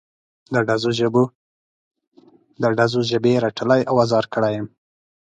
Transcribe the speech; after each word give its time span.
د 2.61 2.65
ډزو 2.77 3.01
ژبې 3.11 3.33
رټلی 3.45 3.81
او 3.89 3.95
ازار 4.03 4.25
کړی 4.33 4.51
یم. 4.57 4.67